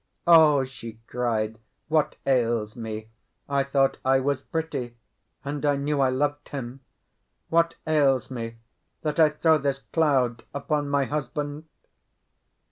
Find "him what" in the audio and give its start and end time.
6.49-7.75